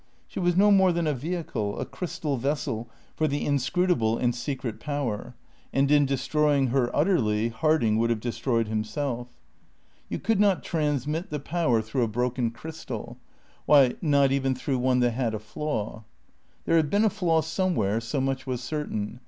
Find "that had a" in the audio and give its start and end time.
15.01-15.39